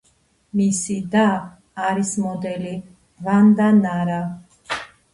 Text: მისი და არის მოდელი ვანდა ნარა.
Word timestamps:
მისი 0.61 0.95
და 1.17 1.25
არის 1.91 2.15
მოდელი 2.25 2.75
ვანდა 3.31 3.71
ნარა. 3.85 4.21